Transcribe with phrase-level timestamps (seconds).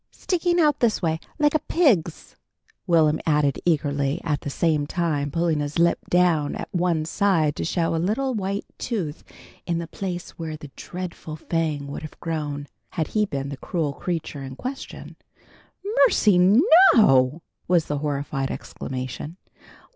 [0.09, 2.35] "Sticking out this way, like a pig's,"
[2.87, 7.63] Will'm added eagerly, at the same time pulling his lip down at one side to
[7.63, 9.23] show a little white tooth
[9.67, 13.93] in the place where the dreadful fang would have grown, had he been the cruel
[13.93, 15.17] creature in question.
[16.07, 16.39] "Mercy,
[16.95, 19.37] no!" was the horrified exclamation.